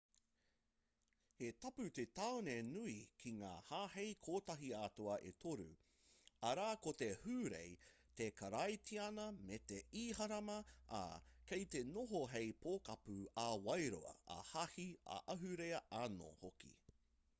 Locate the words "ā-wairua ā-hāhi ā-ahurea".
13.45-15.83